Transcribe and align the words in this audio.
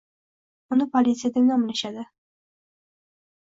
Uni 0.75 0.87
politsiya 0.95 1.31
deb 1.35 1.45
nomlashadi. 1.51 2.07